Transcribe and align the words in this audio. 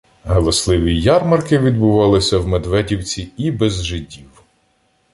Галасливі 0.23 0.99
ярмарки 1.01 1.59
відбувалися 1.59 2.37
в 2.37 2.47
Медведівці 2.47 3.31
і 3.37 3.51
без 3.51 3.83
жидів. 3.85 4.43